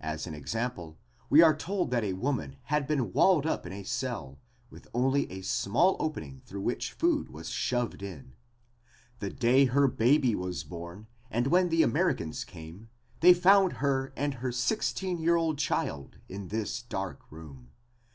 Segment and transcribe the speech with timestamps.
[0.00, 0.96] As an example,
[1.28, 4.38] we are told that a woman had been walled up in a cell,
[4.70, 8.32] with only a small opening through which food was shoved in,
[9.18, 12.88] the day her baby was born and when the Americans came
[13.20, 17.68] they found her and her sixteen year old child in this dark room.